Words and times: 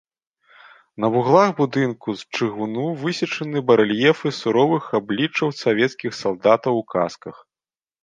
На 1.03 1.07
вуглах 1.15 1.51
будынка 1.59 2.15
з 2.21 2.39
чыгуну 2.39 2.87
высечаны 3.03 3.57
барэльефы 3.69 4.27
суровых 4.41 4.83
абліччаў 5.03 5.49
савецкіх 5.63 6.11
салдатаў 6.25 6.73
у 6.85 6.87
касках. 6.99 7.35